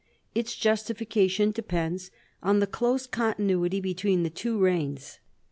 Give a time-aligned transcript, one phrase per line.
[0.33, 2.09] Its justification depends
[2.41, 5.19] on the close continuity between the two reigns.